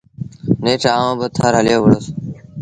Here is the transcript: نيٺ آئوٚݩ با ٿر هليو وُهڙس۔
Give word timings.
نيٺ 0.63 0.81
آئوٚݩ 0.93 1.17
با 1.19 1.27
ٿر 1.35 1.53
هليو 1.59 1.79
وُهڙس۔ 1.81 2.05